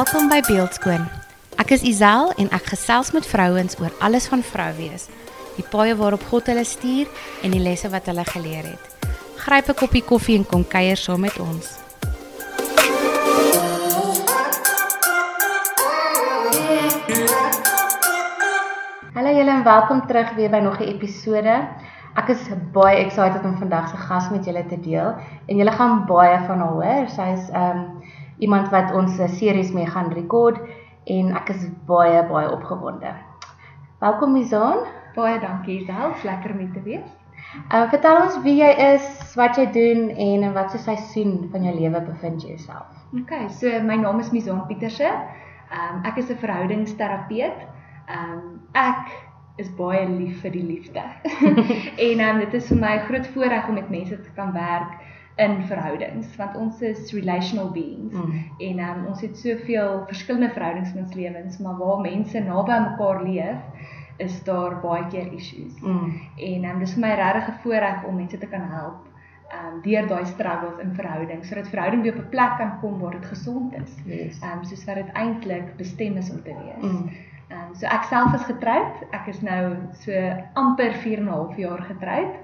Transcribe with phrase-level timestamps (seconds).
[0.00, 1.02] Welkom by Beeldskoon.
[1.60, 5.02] Ek is Isel en ek gesels met vrouens oor alles van vrou wees.
[5.58, 7.10] Die paaie waarop God hulle stuur
[7.44, 9.10] en die lesse wat hulle geleer het.
[9.44, 11.66] Gryp 'n koppie koffie en kom kuier saam met ons.
[19.12, 21.68] Hallo julle en welkom terug weer by nog 'n episode.
[22.16, 25.14] Ek is baie excited om vandag se gas met julle te deel
[25.46, 27.08] en julle gaan baie van haar hoor.
[27.08, 28.02] Sy's ehm um,
[28.40, 30.58] iemand wat ons 'n series mee gaan rekord
[31.04, 33.12] en ek is baie baie opgewonde.
[33.98, 34.78] Welkom Mizaan.
[35.14, 37.08] Baie dankie self, lekker om te wees.
[37.72, 41.74] Uh vertel ons wie jy is, wat jy doen en in watter seisoen van jou
[41.74, 42.88] lewe bevind jy jouself?
[43.20, 45.12] OK, so my naam is Mizaan Pieterse.
[45.72, 47.66] Um ek is 'n verhoudingsterapeut.
[48.08, 49.12] Um ek
[49.56, 51.02] is baie lief vir die liefde.
[52.08, 54.96] en um dit is vir my 'n groot voorreg om met mense te kan werk
[55.40, 58.40] in verhoudings want ons is relational beings mm.
[58.68, 63.22] en um, ons het soveel verskillende verhoudings in ons lewens maar waar mense naby mekaar
[63.24, 63.86] leef
[64.20, 65.78] is daar baie keer issues.
[65.80, 66.10] Mm.
[66.36, 69.08] En um, dis vir my regtig 'n voorreg om mense te kan help
[69.50, 73.16] um deur daai struggles in verhoudings sodat verhouding weer op 'n plek kan kom waar
[73.18, 73.92] dit gesond is.
[74.04, 74.38] Yes.
[74.42, 76.92] Um soos wat dit eintlik bestem is om te wees.
[76.92, 77.10] Mm.
[77.56, 79.02] Um so ek self is getroud.
[79.10, 80.12] Ek is nou so
[80.54, 82.34] amper 4 en 'n half jaar getroud.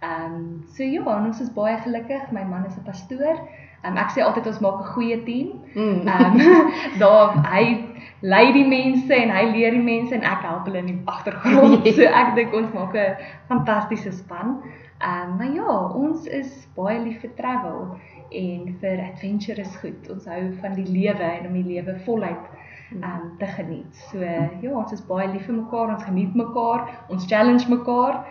[0.00, 2.30] Ehm um, so ja, ons is baie gelukkig.
[2.30, 3.38] My man is 'n pastoor.
[3.82, 5.48] Ehm um, ek sê altyd ons maak 'n goeie team.
[5.74, 6.06] Mm.
[6.06, 6.40] Ehm mm.
[6.50, 7.84] um, daar hy
[8.20, 11.88] lei die mense en hy leer die mense en ek help hulle in die agtergrond.
[11.98, 13.16] so ek dink ons maak 'n
[13.48, 14.62] fantastiese span.
[15.02, 17.98] Ehm um, maar ja, ons is baie lief vir travel
[18.30, 20.10] en vir adventure is goed.
[20.10, 22.46] Ons hou van die lewe en om die lewe voluit
[22.94, 23.94] ehm um, te geniet.
[24.10, 24.22] So
[24.62, 28.24] ja, ons is baie lief vir mekaar, ons geniet mekaar, ons challenge mekaar.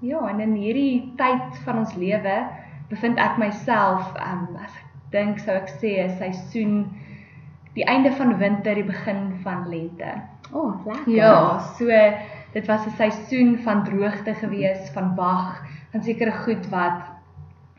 [0.00, 2.38] Ja, en in hierdie tyd van ons lewe
[2.88, 6.74] bevind ek myself, um, as ek dink sou ek sê 'n seisoen
[7.74, 10.14] die einde van winter, die begin van lente.
[10.52, 11.12] O, oh, lekker.
[11.12, 11.86] Ja, so
[12.54, 17.02] dit was 'n seisoen van droogte gewees, van wag, van sekere goed wat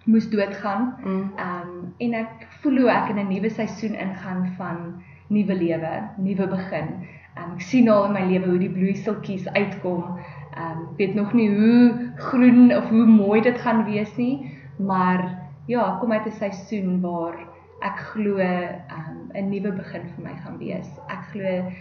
[0.04, 0.96] moes doodgaan.
[1.04, 1.32] Mm.
[1.38, 6.48] Um en ek voel hoe ek in 'n nuwe seisoen ingaan van nuwe lewe, nuwe
[6.48, 7.08] begin.
[7.38, 10.20] Um ek sien al in my lewe hoe die bloeiseltjies uitkom
[10.60, 15.50] ehm um, weet nog nie hoe groen of hoe mooi dit gaan wees nie, maar
[15.66, 17.38] ja, kom uit 'n seisoen waar
[17.80, 20.90] ek glo ehm um, 'n nuwe begin vir my gaan wees.
[21.08, 21.72] Ek glo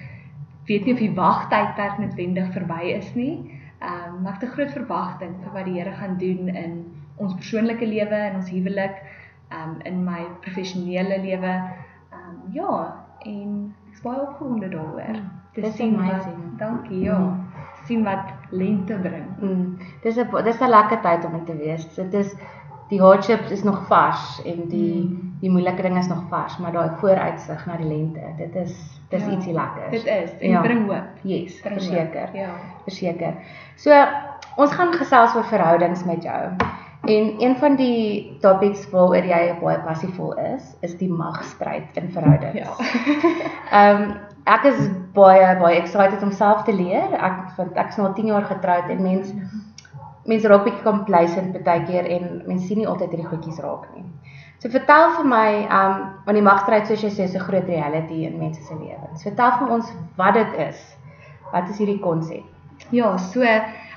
[0.67, 3.61] weet nie of die wagtydperk noodwendig verby is nie.
[3.79, 6.85] Ehm um, maar ek het 'n groot verwagting vir wat die Here gaan doen in
[7.17, 8.97] ons persoonlike lewe en ons huwelik,
[9.49, 11.55] ehm um, in my professionele lewe.
[12.13, 15.17] Ehm um, ja, en ek is baie opgewonde daaroor.
[15.17, 16.43] Mm, dis amazing.
[16.51, 17.19] Wat, dankie, ja.
[17.19, 17.49] Mm
[17.89, 19.27] sien wat lente bring.
[19.41, 19.79] Mm.
[20.03, 21.95] Dis 'n dis 'n lekker tyd om in te wees.
[21.95, 22.35] Dit is
[22.89, 25.35] die hardships is nog vars en die mm.
[25.41, 29.25] die moeilike dinge is nog vars, maar daai vooruitsig na die lente, dit is dis
[29.25, 29.91] ja, ietsie lekkers.
[29.91, 30.61] Dit is en ja.
[30.61, 31.21] bring hoop.
[31.23, 32.29] Yes, verseker.
[32.33, 32.51] Ja,
[32.85, 33.35] verseker.
[33.77, 34.05] So
[34.57, 36.43] ons gaan gesels oor verhoudings met jou.
[37.07, 42.59] En een van die topics waaroor jy baie passievol is, is die magstryd in verhoudings.
[42.59, 42.75] Ja.
[43.79, 44.17] Ehm um,
[44.49, 44.79] ek is
[45.13, 47.13] baie baie excited om self te leer.
[47.15, 49.33] Ek vind ek's nou 10 jaar getroud en mens
[50.29, 54.05] mense raak bietjie complacent baie keer en mense sien nie altyd hierdie goedjies raak nie.
[54.59, 58.25] So vertel vir my, um want die magstryd soos jy sê is 'n groot reality
[58.27, 59.23] in mense se lewens.
[59.23, 60.81] Vertel vir ons wat dit is.
[61.53, 62.45] Wat is hierdie konsep?
[62.91, 63.43] Ja, so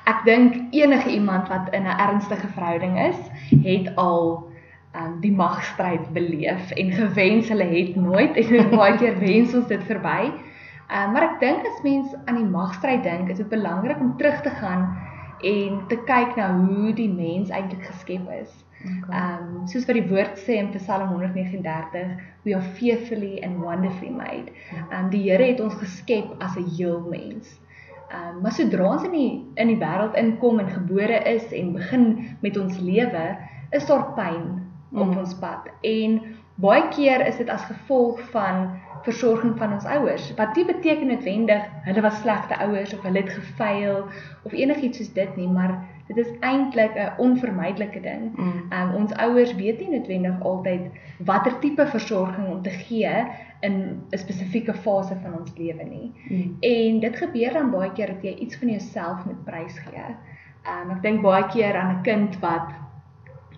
[0.09, 3.19] ek dink enige iemand wat in 'n ernstige verhouding is,
[3.63, 4.49] het al
[4.95, 9.83] um die magstryd beleef en gewens hulle het nooit en baie keer wens ons dit
[9.83, 10.31] verby.
[10.91, 14.41] Um maar ek dink as mens aan die magstryd dink, is dit belangrik om terug
[14.41, 14.89] te gaan
[15.43, 18.51] en te kyk na hoe die mens eintlik geskep is.
[18.81, 19.21] Okay.
[19.21, 24.51] Um soos wat die woord sê in Psalm 139, we are fearfully and wonderfully made.
[24.91, 27.60] Um die Here het ons geskep as 'n heel mens.
[28.11, 32.05] Um maar sodra ons in die in die wêreld inkom en gebore is en begin
[32.41, 33.25] met ons lewe,
[33.71, 34.45] is daar pyn
[34.91, 35.17] op mm.
[35.17, 35.69] ons pad.
[35.87, 36.19] En
[36.61, 38.67] baie keer is dit as gevolg van
[39.05, 40.27] versorging van ons ouers.
[40.37, 44.03] Wat nie beteken noodwendig hulle was slegte ouers of hulle het gefaal
[44.43, 45.77] of enigiets soos dit nie, maar
[46.15, 48.31] dit is eintlik 'n onvermydelike ding.
[48.35, 48.65] Mm.
[48.69, 53.13] Um ons ouers weet nie noodwendig altyd watter tipe versorging om te gee
[53.59, 56.11] in 'n spesifieke fase van ons lewe nie.
[56.29, 56.57] Mm.
[56.59, 60.15] En dit gebeur dan baie keer dat jy iets van jouself moet prysgee.
[60.65, 62.67] Um ek dink baie keer aan 'n kind wat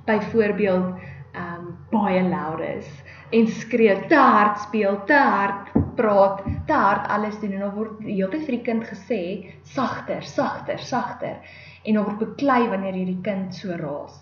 [0.06, 0.96] byvoorbeeld
[1.36, 7.40] um baie loud is en skree te hard speel, te hard praat, te hard alles
[7.40, 9.22] doen en dan word die hele tyd vir die kind gesê
[9.64, 11.36] sagter, sagter, sagter
[11.83, 14.15] en word beklei wanneer hierdie kind so raas.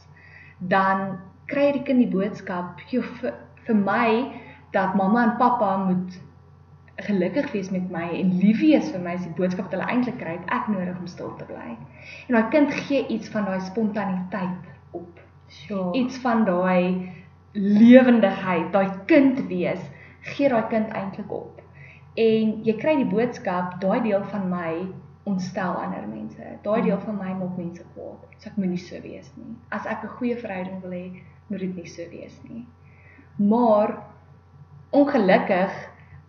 [0.60, 1.20] Dan
[1.52, 3.34] kry die kind die boodskap, "Jo vir,
[3.66, 4.32] vir my
[4.72, 6.20] dat mamma en pappa moet
[6.96, 10.18] gelukkig wees met my en lief wees vir my is die boodskap wat hulle eintlik
[10.22, 11.74] kry, het ek nodig om stil te bly.
[12.28, 15.20] En daai kind gee iets van daai spontaniteit op.
[15.48, 15.92] Sure.
[15.98, 17.10] Iets van daai
[17.54, 19.82] lewendigheid, daai kind wees,
[20.34, 21.62] gee daai kind eintlik op.
[22.20, 24.72] En jy kry die boodskap, daai deel van my
[25.24, 26.58] ontstel ander mense.
[26.62, 28.26] Daai deel van my maak mense kwaad.
[28.38, 29.56] So ek moenie so wees nie.
[29.70, 32.66] As ek 'n goeie verhouding wil hê, moet dit nie so wees nie.
[33.38, 33.98] Maar
[34.92, 35.72] ongelukkig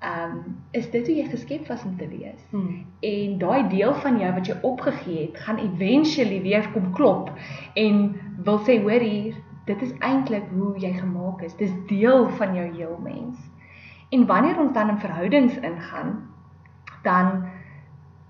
[0.03, 2.41] ehm um, is dit hoe jy geskep was om te wees.
[2.51, 2.85] Hmm.
[3.01, 7.31] En daai deel van jou wat jy opgegee het, gaan eventually weer kom klop
[7.75, 9.35] en wil sê hoor hier,
[9.65, 11.55] dit is eintlik hoe jy gemaak is.
[11.57, 13.39] Dis deel van jou heel mens.
[14.11, 16.29] En wanneer ons dan in verhoudings ingaan,
[17.03, 17.45] dan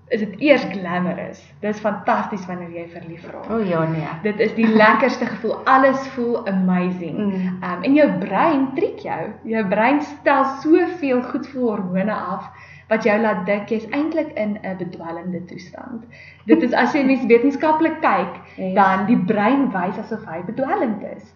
[0.07, 1.39] is dit eers glamorous.
[1.63, 3.47] Dis fantasties wanneer jy verlief raak.
[3.49, 4.09] O oh, ja nee.
[4.25, 5.55] Dit is die lekkerste gevoel.
[5.69, 7.17] Alles voel amazing.
[7.17, 7.57] Mm.
[7.63, 9.31] Um en jou brein triek jou.
[9.55, 12.51] Jou brein stel soveel goedvoel hormone af
[12.91, 16.03] wat jou laat dink jy's eintlik in 'n bedwelmende toestand.
[16.45, 18.73] Dit is as jy mens wetenskaplik kyk, Yes.
[18.75, 21.29] dan die brein wys asof hy bedwelmd is.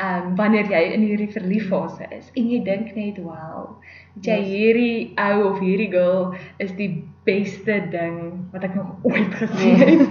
[0.00, 3.80] Um wanneer jy in hierdie verlieffase is en jy dink net, "Wow,
[4.14, 4.46] weet jy Yes.
[4.46, 10.08] hierdie ou of hierdie girl is die beste ding wat ek nog ooit gesien het."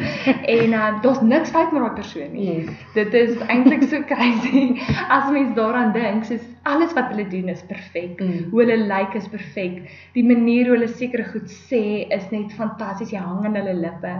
[0.56, 2.46] en um, daar's niks fout met daai persoon nie.
[2.60, 2.70] Yes.
[2.94, 4.80] Dit is eintlik so crazy
[5.10, 8.20] as mens daaraan dink, soos alles wat hulle doen is perfek.
[8.20, 8.50] Mm.
[8.52, 9.88] Hoe hulle lyk is perfek.
[10.14, 13.12] Die manier hoe hulle sekere goed sê is net fantasties.
[13.12, 14.14] Jy hang aan hulle lippe.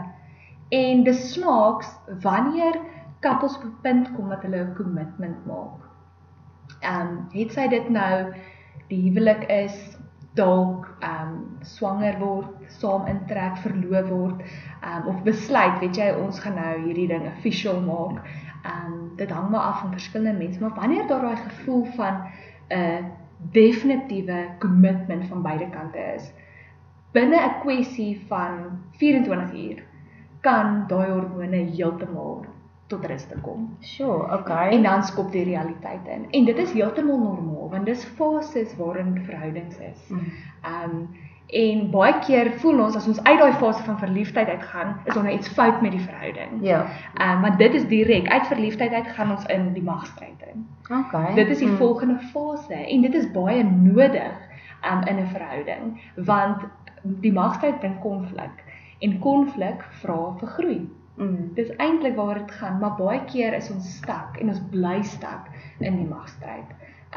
[0.70, 1.88] En dis snaaks
[2.22, 2.80] wanneer
[3.20, 5.80] couples op 'n punt kom dat hulle 'n kommitment maak.
[6.80, 8.34] Ehm um, het sy dit nou
[8.88, 9.98] die huwelik is
[10.34, 14.42] dalk ehm um, swanger word, saam intrek, verloof word,
[14.82, 18.22] ehm um, of besluit, weet jy, ons gaan nou hierdie ding official maak.
[18.64, 22.22] Ehm um, dit hang maar af van verskillende mense, maar wanneer daar daai gevoel van
[22.70, 23.06] 'n uh,
[23.52, 26.34] definitiewe kommitment van beide kante is,
[27.12, 29.89] binne 'n kwessie van 24 uur
[30.42, 32.46] kan daai hormone heeltemal
[32.88, 33.78] tot rus te kom.
[33.80, 34.70] Sure, okay.
[34.70, 36.26] En dan skop die realiteit in.
[36.32, 40.08] En dit is heeltemal normaal want dis fases waarin verhoudings is.
[40.08, 40.32] Mm.
[40.76, 41.10] Um
[41.50, 45.24] en baie keer voel ons as ons uit daai fase van verliefdheid uitgaan, is daar
[45.24, 46.60] nou iets fout met die verhouding.
[46.62, 46.86] Ja.
[47.22, 50.68] Um want dit is direk uit verliefdheid uit gaan ons in die magstryd in.
[50.90, 51.34] Okay.
[51.36, 51.78] Dit is die Mm.
[51.78, 54.34] volgende fase en dit is baie nodig
[54.92, 56.64] um, in 'n verhouding want
[57.04, 58.64] die magstryd bring konflik
[59.00, 60.80] en konflik vra vir groei.
[61.20, 61.50] Mm.
[61.56, 65.50] Dis eintlik waaroor dit gaan, maar baie keer is ons stak en ons bly stak
[65.80, 66.70] in die magstryd.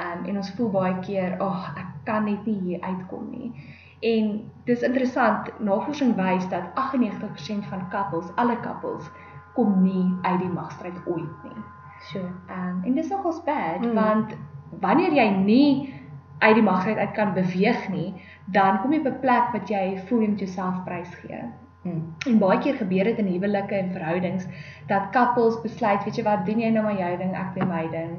[0.02, 3.52] Um en ons voel baie keer, "Ag, oh, ek kan net nie hier uitkom nie."
[4.00, 9.10] En dis interessant, navorsing wys dat 98% van couples, alle couples,
[9.54, 11.62] kom nie uit die magstryd ooit nie.
[12.00, 12.32] Sure.
[12.50, 13.86] Um en dis nogals bad Mm.
[13.86, 13.94] mm.
[13.94, 14.36] want
[14.80, 15.94] wanneer jy nie
[16.38, 18.14] uit die magstryd uit kan beweeg nie,
[18.46, 21.42] dan kom jy op 'n plek wat jy voel jy moet jouself prysgee.
[21.82, 22.14] Mm.
[22.26, 24.46] En baie keer gebeur dit in huwelike en verhoudings
[24.86, 27.86] dat couples besluit, weet jy wat, doen jy nou maar jou ding, ek doen my
[27.90, 28.12] ding.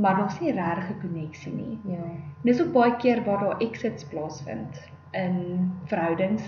[0.00, 1.78] Maar daar's nie regtig 'n koneksie nie.
[1.84, 2.06] Ja.
[2.42, 5.36] Dis ook baie keer waar daar exits plaasvind in
[5.84, 6.42] verhoudings,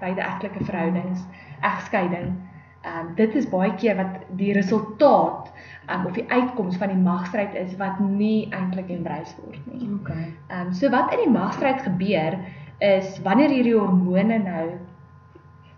[0.00, 1.24] buiteegtelike verhoudings,
[1.60, 2.34] egskeiding.
[2.82, 5.52] Ehm um, dit is baie keer wat die resultaat
[5.90, 9.88] um, of die uitkoms van die magstryd is wat nie eintlik embrace word nie.
[10.00, 10.32] Okay.
[10.48, 12.38] Ehm um, so wat in die magstryd gebeur
[12.78, 14.66] is wanneer hierdie hormone nou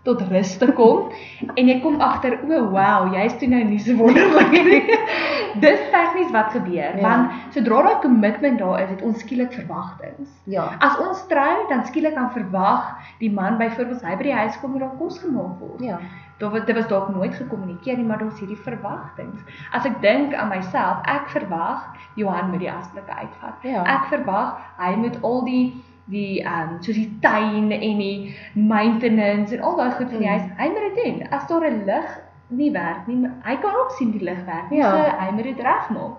[0.07, 1.09] tot rus te kom
[1.55, 4.81] en jy kom agter o oh, wow jy's toe nou nie so wonderlik nie.
[5.63, 7.01] Dis tegnies wat gebeur Ja.
[7.03, 10.27] want sodra daai kommitment daar is, het ons skielik verwagtinge.
[10.45, 10.69] Ja.
[10.79, 14.73] As ons trou, dan skielik kan verwag die man byvoorbeeld hy by die huis kom
[14.77, 15.83] en daar kos gemaak word.
[15.83, 15.99] Ja.
[16.39, 19.43] Daar was dit was dalk nooit gekommunikeer nie, maar daar's hierdie verwagtinge.
[19.75, 21.83] As ek dink aan myself, ek verwag
[22.15, 23.59] Johan moet die asblikke uitvat.
[23.67, 23.83] Ja.
[23.83, 25.65] Ek verwag hy moet al die
[26.09, 30.27] die ehm um, soos die tuin en die maintenance en al daai goed van die
[30.27, 30.37] Mm.
[30.37, 31.27] huis, hy moet dit doen.
[31.31, 34.79] As daar 'n lig nie werk nie, hy kan ook sien die lig werk nie,
[34.79, 34.89] Ja.
[34.91, 36.17] so hy moet dit regmaak.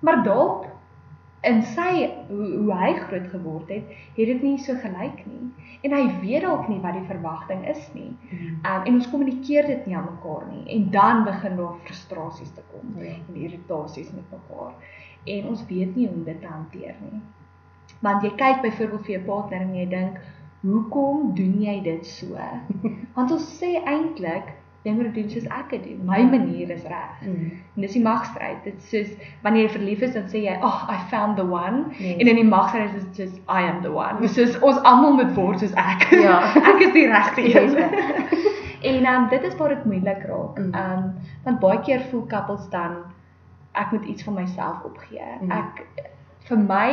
[0.00, 0.66] Maar dalk
[1.44, 3.82] in sy hoe, hoe hy groot geword het,
[4.16, 5.50] het dit nie so gelyk nie.
[5.82, 8.16] En hy weet dalk nie wat die verwagting is nie.
[8.30, 8.58] Mm.
[8.64, 12.62] Um, en ons kommunikeer dit nie aan mekaar nie en dan begin daar frustrasies te
[12.72, 13.10] kom Ja.
[13.28, 14.72] en irritasies met mekaar.
[15.26, 17.20] En ons weet nie hoe om dit te hanteer nie.
[18.02, 20.18] Want jy kyk byvoorbeeld vir jou partner en jy dink,
[20.66, 22.38] "Hoekom doen jy dit so?"
[23.16, 24.50] Want ons sê eintlik,
[24.82, 26.00] jy moet doen soos ek dit doen.
[26.06, 27.20] My manier is reg.
[27.22, 27.50] Mm.
[27.74, 28.64] En dis die magstryd.
[28.64, 29.12] Dit soos
[29.44, 32.18] wanneer jy verlief is dan sê jy, "Oh, I found the one." Yes.
[32.18, 34.28] En in die magstryd is dit soos I am the one.
[34.36, 36.08] Soos ons almal moet word soos ek.
[36.10, 36.40] Ja.
[36.72, 37.78] ek is die regte een.
[38.82, 40.58] en um, dit is waar dit moeilik raak.
[40.58, 40.74] Mm.
[40.74, 41.12] Um
[41.44, 43.04] want baie keer voel couples dan
[43.72, 45.28] ek moet iets van myself opgee.
[45.40, 45.50] Mm.
[45.50, 46.08] Ek
[46.48, 46.90] vir my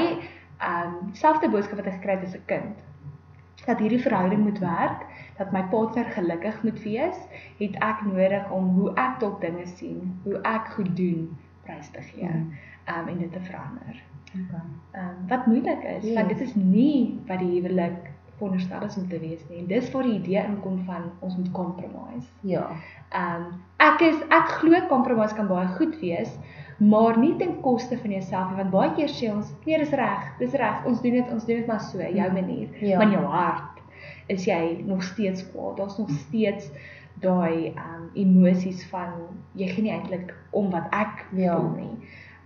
[0.59, 2.77] ehm um, selfde boodskap wat ek gekry het as 'n kind.
[3.65, 5.05] Dat hierdie verhouding moet werk,
[5.37, 7.17] dat my partner gelukkig moet wees,
[7.57, 12.01] het ek nodig om hoe ek dalk dinge sien, hoe ek goed doen, prys te
[12.01, 12.27] gee.
[12.29, 12.53] Mm.
[12.85, 14.01] Ehm um, en dit te verander.
[14.33, 14.61] Okay.
[14.91, 16.13] Ehm um, wat moeilik is, Yes.
[16.13, 19.59] want dit is nie wat die huwelik veronderstel is om te wees nie.
[19.61, 22.27] En dis waar die idee inkom van ons moet compromise.
[22.47, 22.65] Ja.
[23.11, 23.45] Ehm um,
[23.83, 26.31] ek is ek glo compromise kan baie goed wees,
[26.79, 30.29] maar nie ten koste van jouself nie, want baie keer sê ons, nee, dis reg,
[30.39, 32.69] dis reg, ons doen dit, ons doen dit maar so, jou manier.
[32.79, 32.97] Ja.
[32.97, 33.83] Maar in jou hart
[34.27, 35.77] is jy nog steeds kwaad.
[35.77, 36.71] Daar's nog steeds
[37.19, 39.13] daai ehm um, emosies van
[39.59, 41.55] jy gee nie eintlik om wat ek Ja.
[41.57, 41.95] voel nie.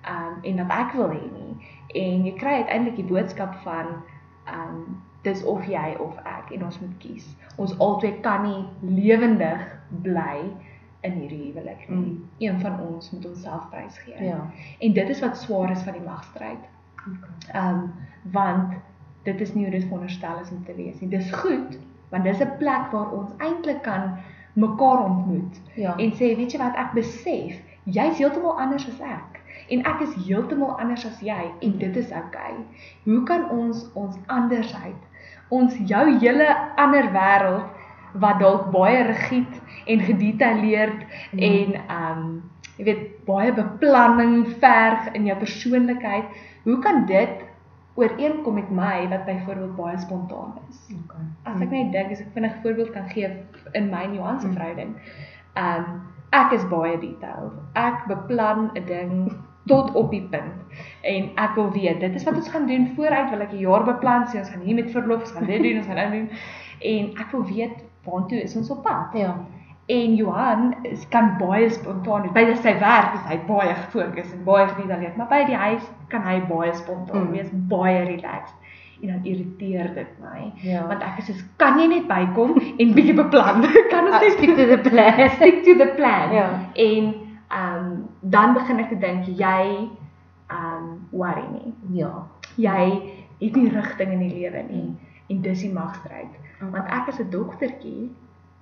[0.04, 1.56] Ehm um, en wat ek wil hê nie.
[2.04, 3.88] En jy kry uiteindelik die boodskap van
[4.46, 7.26] ehm um, dis of jy of ek en ons moet kies.
[7.56, 9.64] Ons albei kan nie lewendig
[10.04, 10.44] bly
[11.04, 11.98] in hierdie huwelik nie.
[11.98, 12.30] Mm.
[12.40, 14.24] Een van ons moet onsself prysgee.
[14.24, 14.40] Ja.
[14.80, 16.70] En dit is wat swaar is van die magstryd.
[17.04, 17.62] Okay.
[17.62, 17.92] Ehm um,
[18.32, 18.76] want
[19.24, 21.10] dit is nie hoe dit veronderstel is om te wees nie.
[21.10, 21.80] Dis goed
[22.14, 24.18] want dis 'n plek waar ons eintlik kan
[24.54, 25.98] mekaar ontmoet Ja.
[25.98, 30.14] en sê weet jy wat ek besef jy's heeltemal anders as ek en ek is
[30.28, 32.54] heeltemal anders as jy en dit is oukei.
[33.04, 34.96] Hoe kan ons ons andersheid
[35.50, 37.64] ons jou hele ander wêreld
[38.14, 41.00] wat dalk baie rigied en gedetailleerd
[41.32, 41.40] Mm.
[41.40, 42.44] en um,
[42.78, 46.26] jy weet baie beplanning verg in jou persoonlikheid,
[46.64, 47.42] hoe kan dit
[47.96, 50.80] ooreenkom met my wat byvoorbeeld baie spontaan is?
[51.04, 51.26] Okay.
[51.44, 53.30] As ek net dink as ek vinnig 'n voorbeeld kan gee
[53.74, 54.54] in my Mm.
[54.54, 54.96] verhouding.
[55.56, 57.54] Ehm um, ek is baie detailed.
[57.74, 59.32] Ek beplan 'n ding
[59.66, 60.54] tot op die punt.
[61.02, 63.84] En ek wil weet, dit is wat ons gaan doen vooruit, wil ek 'n jaar
[63.84, 66.30] beplan, sê ons gaan hier met verlof, ons gaan dit doen, ons gaan dit doen.
[66.82, 69.14] En ek wil weet waantoe is ons op pad?
[69.14, 69.36] Ja.
[69.86, 72.32] En Johan is kan baie spontaan wees.
[72.32, 76.22] By sy werk is hy baie gefokus en baie gedetailleerd, maar by die huis kan
[76.22, 77.32] hy baie spontaan Mm.
[77.32, 78.56] wees, baie relaxed.
[79.02, 80.52] En dan irriteer dit my.
[80.62, 80.88] Ja.
[80.88, 83.62] Want ek is soos kan jy net bykom en bietjie beplan?
[83.92, 85.30] kan ons Uh, net stick to the plan.
[85.40, 86.32] stick to the plan?
[86.34, 86.60] Ja.
[86.74, 87.14] En
[87.54, 89.90] ehm um, dan begin ek te dink jy
[90.48, 91.74] ehm um, worry nie.
[92.02, 92.28] Ja.
[92.56, 92.84] Jy
[93.40, 94.90] het nie rigting in die lewe nie
[95.30, 96.34] en dis die magstryd.
[96.58, 96.70] Okay.
[96.70, 98.12] Want ek as 'n dogtertjie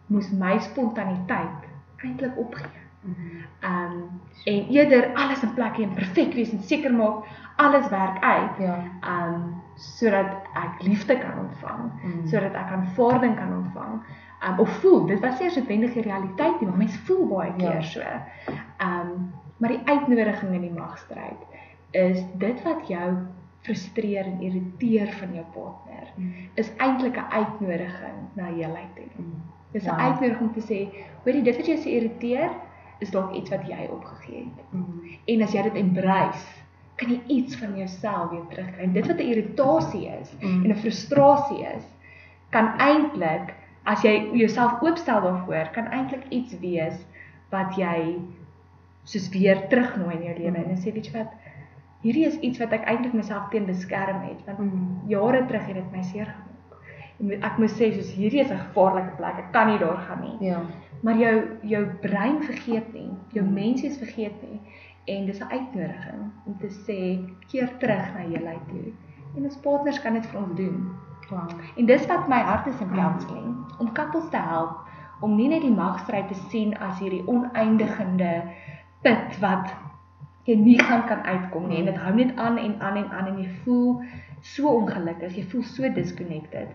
[0.08, 1.68] moes my spontaniteit
[2.04, 2.80] eintlik opgee.
[3.02, 3.46] Mhm.
[3.60, 7.26] Ehm um, en eerder alles in plek hê en perfek wees en seker maak
[7.62, 8.58] alles werk uit.
[8.60, 8.78] Ja.
[9.08, 12.28] Um, sodat ek liefde kan ontvang, Mm.
[12.28, 14.02] sodat ek aanvaarding kan ontvang.
[14.48, 17.74] Um, of voel, dit was eers noodwendig die realiteit nie, maar mense voel baie keer
[17.74, 17.82] Ja.
[17.82, 18.02] so.
[18.82, 21.38] Um, maar die uitnodiging in die magstryd
[21.92, 23.18] is dit wat jou
[23.62, 26.34] frustreer en irriteer van jou partner Mm.
[26.54, 29.06] is eintlik 'n uitnodiging na heelheid toe.
[29.18, 29.42] Mm.
[29.72, 30.00] Dis 'n Wow.
[30.00, 30.90] uitnodiging om te sê,
[31.24, 32.50] hoorie, dit wat jou so irriteer,
[33.00, 34.66] is dalk iets wat jy opgegee het.
[34.72, 35.00] Mhm.
[35.26, 36.46] En as jy dit embrace,
[37.02, 38.88] kan jy iets van jouself weer terugkry.
[38.94, 40.64] Dit wat 'n irritasie is Mm.
[40.66, 41.84] en 'n frustrasie is,
[42.50, 43.54] kan eintlik
[43.86, 47.06] as jy jouself oopstel daarvoor, kan eintlik iets wees
[47.50, 48.20] wat jy
[49.04, 50.70] soos weer terugnooi in jou lewe Mm.
[50.70, 51.32] en sê, weet jy wat,
[52.04, 55.08] hierdie is iets wat ek eintlik myself teen beskerm het, want Mhm.
[55.08, 56.48] jare terug het dit my seer gemaak.
[57.20, 59.38] En Ek moet sê soos hierdie is 'n gevaarlike plek.
[59.38, 60.48] Ek kan nie daar gaan nie.
[60.50, 60.62] Ja.
[61.04, 63.54] Maar jou jou brein vergeet nie, jou Mm.
[63.54, 64.60] menswees vergeet nie.
[65.06, 67.00] En dis 'n uitnodiging om te sê
[67.48, 68.94] keer terug na heelheid toe.
[69.38, 70.92] En ons partners kan dit vir ons doen.
[71.30, 71.50] Wow.
[71.76, 72.96] En dis wat my hart is in Mm.
[72.96, 74.78] counselling, om couples te help
[75.22, 78.44] om nie net die magstryd te sien as hierdie oneindigende
[79.02, 79.74] put wat
[80.44, 83.28] jy nie gaan kan uitkom nie en dit hou net aan en aan en aan
[83.28, 84.02] en jy voel
[84.42, 86.68] so ongelukkig, jy voel so disconnected.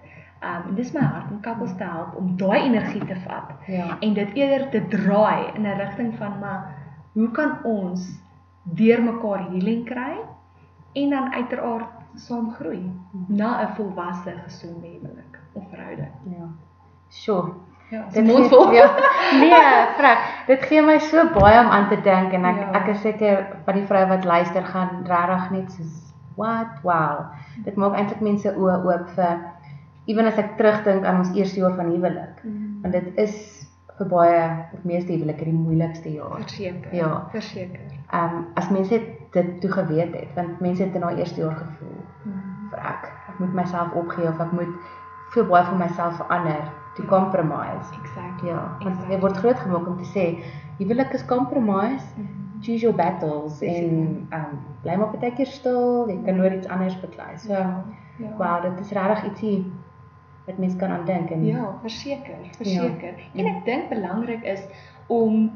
[0.42, 3.96] Um en dis my hart om couples te help om daai energie te vat Ja.
[4.00, 6.75] en dit eerder te draai in 'n rigting van maar
[7.16, 8.02] hoe kan ons
[8.76, 10.16] deur mekaar healing kry
[10.96, 12.82] en dan uiteraard saam groei
[13.28, 16.12] na 'n volwasse gesonde huwelik of verhouding.
[16.30, 16.46] Ja.
[17.08, 17.52] Sure.
[17.90, 18.72] Ja, Dit mond gee- vol.
[18.72, 18.88] Ja.
[19.40, 20.18] Nee, vrek.
[20.46, 22.70] Dit gee my so baie om aan te dink en ek Ja.
[22.72, 26.66] ek is seker van die vroue wat luister gaan regtig net soos what?
[26.82, 27.26] Wow.
[27.64, 29.38] Dit maak eintlik mense oë oop vir
[30.06, 32.42] ewen as ek terugdink aan ons eerste jaar van huwelik.
[32.44, 32.78] Mm.
[32.82, 33.55] Want dit is
[33.98, 34.40] vir baie
[34.74, 36.36] of meeste huwelike die moeilikste jaar.
[36.42, 36.94] Verseker.
[36.94, 37.28] Ja.
[37.32, 37.80] verseker.
[38.12, 39.00] Ehm um, as mense
[39.32, 42.68] dit toe geweet het, want mense het in daai eerste jaar gevoel Mm.
[42.70, 44.68] vir ek ek moet myself opgee of ek moet
[45.30, 46.62] veel baie van myself verander
[46.96, 47.92] to compromise.
[48.02, 48.48] Exactly.
[48.48, 49.14] Ja, want Exactly.
[49.14, 50.24] jy word grootgemaak om te sê
[50.78, 52.26] huwelik is compromise, Mm.
[52.62, 56.68] choose your battles en ehm um, bly maar baie keer stil, jy kan oor iets
[56.68, 57.38] anders beklei.
[57.38, 57.84] So, Ja.
[58.18, 58.30] Ja.
[58.38, 59.72] wow, dit is regtig ietsie
[60.46, 63.14] wat mens kan aan dink en Ja, verseker, verseker.
[63.32, 63.40] Ja.
[63.42, 64.62] En ek dink belangrik is
[65.06, 65.50] om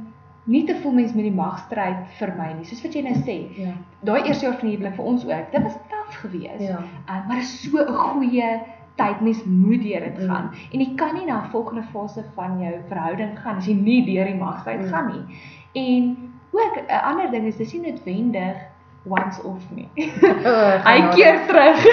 [0.45, 2.65] nie te voel mens met die magstryd vermy nie.
[2.65, 3.75] Soos wat jy nou sê, ja.
[4.01, 5.53] daai eerste jaar van die huwelik vir ons ook.
[5.53, 6.61] Dit was taaf taaf gewees.
[6.61, 6.83] Ja.
[7.07, 8.63] Uh, maar is so 'n goeie
[8.95, 10.45] tyd mens moet deur dit gaan.
[10.45, 10.73] Mm.
[10.73, 14.05] En jy kan nie na 'n volgende fase van jou verhouding gaan as jy nie
[14.05, 14.89] deur die magstryd mm.
[14.89, 15.39] gaan nie.
[15.73, 18.57] En ook 'n ander ding is dis nie noodwendig
[19.05, 19.89] once off nie.
[20.45, 21.15] Oh, Hy genade.
[21.15, 21.85] keer terug.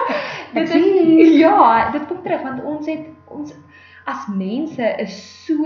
[0.54, 3.54] dit is ja, dit kom terug want ons het ons
[4.06, 5.64] as mense is so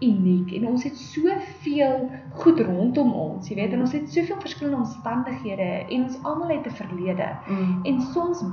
[0.00, 2.10] uniek en ons het soveel
[2.42, 6.66] goed rondom ons, jy weet, en ons het soveel verskillende omstandighede en ons almal het
[6.66, 7.28] 'n verlede.
[7.48, 7.80] Mm.
[7.84, 8.44] En soms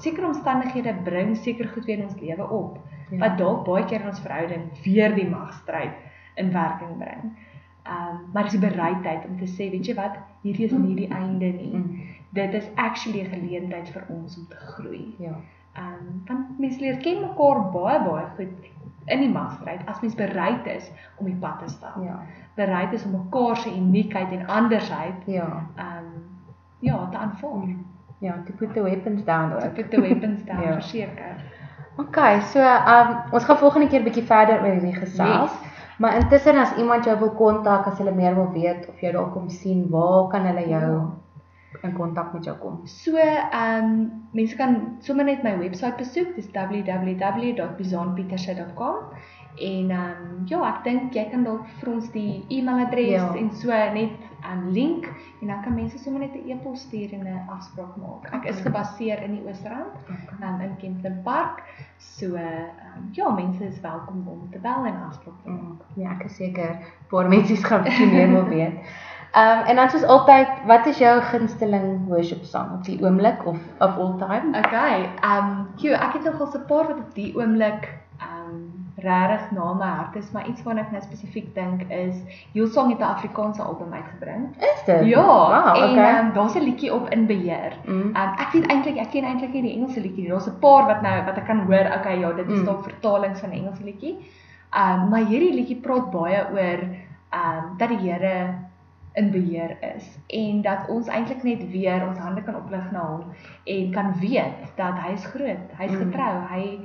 [0.00, 2.78] sekere omstandighede bring seker goed weer in ons lewe op
[3.10, 3.18] Ja.
[3.18, 5.92] wat dalk baie keer in ons verhouding weer die magstryd
[6.36, 7.36] in werking bring.
[7.84, 10.94] Ehm um, maar dis die bereidheid om te sê, weet jy wat, hierdie is nie
[10.98, 11.72] die einde nie.
[11.74, 12.00] Mm.
[12.36, 15.14] Dit is actually 'n geleentheid vir ons om te groei.
[15.18, 15.34] Ja.
[15.74, 18.70] Ehm um, want mense leer ken mekaar baie baie goed
[19.06, 21.96] in die magstryd as mens bereid is om die pad te stap.
[22.04, 22.20] Ja.
[22.54, 25.66] Bereid is om mekaar se uniekheid en andersheid Ja.
[25.76, 26.22] ehm um,
[26.78, 27.68] ja, te aanvaar.
[28.18, 29.74] Ja, to put the weapons down Te ook.
[29.74, 30.72] put the weapons down Ja.
[30.72, 31.34] verseker.
[31.96, 35.50] Okay, so um ons gaan volgende keer bietjie verder oor hierdie gesels.
[35.52, 35.72] Yes.
[35.98, 39.32] Maar intussen as iemand jou wil kontak, as hulle meer wil weet of jy dalk
[39.32, 41.10] kom sien, waar kan hulle jou
[41.82, 42.80] in kontak met jou kom?
[42.86, 48.94] So, ehm um, mense kan sommer net my webwerf besoek, dis www.bizonpieterse.com
[49.56, 53.34] en ehm um, ja, ek dink jy kan dalk vir ons die e-mailadres Ja.
[53.38, 54.14] en so net 'n
[54.52, 55.06] um, link
[55.40, 58.32] en dan kan mense sommer net 'n e-pos stuur en 'n afspraak maak.
[58.34, 58.64] Ek is Okay.
[58.66, 59.92] gebaseer in die Oosrand,
[60.42, 61.62] um, in Kempton Park.
[62.12, 65.60] So, ehm um, ja, mense is welkom om te bel en afspraak te maak.
[65.62, 66.78] Mm, Ja, ek is seker 'n
[67.10, 68.74] paar mense gaan bietjie meer wil weet.
[69.34, 73.58] Um en dan soos altyd, wat is jou gunsteling worship song op die oomblik of
[73.78, 74.58] of all time?
[74.58, 78.48] Okay, ehm um, Q, ek het nogal so 'n paar wat op die oomblik ehm
[78.54, 82.14] um, regtig na my hart is, maar iets waarna ek nou spesifiek dink is
[82.52, 84.54] Hillsong het 'n Afrikaanse album uitgebring.
[84.58, 85.06] Is dit?
[85.06, 86.04] Ja, wow, en okay.
[86.14, 87.72] ehm um, daar's 'n liedjie op in beheer.
[87.86, 88.14] Mm.
[88.14, 90.30] Ehm um, ek weet eintlik ek ken eintlik nie die Engelse liedjie nie.
[90.30, 92.64] Daar's 'n paar wat nou wat ek kan hoor, okay, ja, dit is Mm.
[92.64, 94.16] dalk vertalings van 'n Engelse liedjie.
[94.72, 96.78] Ehm um, maar hierdie liedjie praat baie oor
[97.30, 98.54] ehm um, dat die Here
[99.16, 103.24] in beheer is en dat ons eintlik net weer ons hande kan oplig na hom
[103.64, 105.98] en kan weet dat hy is groot, hy's Mm.
[105.98, 106.78] getrou, hy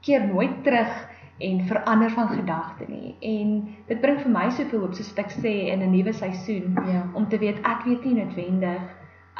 [0.00, 3.16] keer nooit terug en verander van gedagte nie.
[3.20, 7.06] En dit bring vir my soveel hoop soos ek sê in 'n nuwe seisoen Ja.
[7.12, 8.82] om te weet ek weet nie noodwendig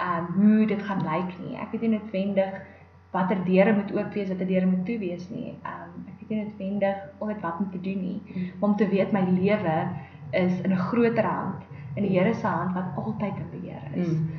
[0.06, 1.56] um hoe dit gaan lyk nie.
[1.56, 2.54] Ek weet nie noodwendig
[3.12, 5.54] watter deure moet oop wees, watter deure moet toe wees nie.
[5.64, 8.20] Um ek weet nie noodwendig altyd wat om te doen nie,
[8.60, 9.88] maar om te weet my lewe
[10.32, 11.62] is in 'n groter hand,
[11.96, 14.08] in die Here se hand wat altyd in beheer is.
[14.08, 14.30] Mm.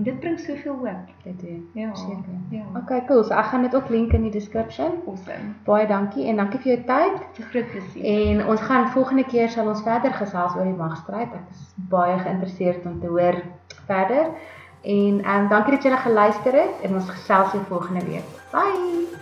[0.00, 1.08] En dit bring soveel hoop.
[1.22, 1.70] Dit doen.
[1.72, 1.94] Ja.
[1.94, 2.38] Seker.
[2.48, 2.62] Ja.
[2.76, 3.24] Okay, cool.
[3.24, 4.92] So ek gaan dit ook link in die description.
[5.06, 5.52] Awesome.
[5.64, 7.20] Baie dankie en dankie vir jou tyd.
[7.38, 8.04] 'n groot plesier.
[8.04, 11.28] En ons gaan volgende keer sal ons verder gesels oor die magstryd.
[11.36, 13.42] Ek is baie geïnteresseerd om te hoor
[13.86, 14.32] verder.
[14.80, 18.28] En ehm um, dankie dat julle geluister het en ons gesels weer volgende week.
[18.52, 19.19] Bye.